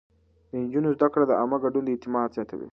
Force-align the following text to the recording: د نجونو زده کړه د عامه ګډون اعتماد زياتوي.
د 0.49 0.51
نجونو 0.63 0.89
زده 0.95 1.07
کړه 1.13 1.25
د 1.27 1.31
عامه 1.39 1.57
ګډون 1.63 1.85
اعتماد 1.89 2.29
زياتوي. 2.35 2.67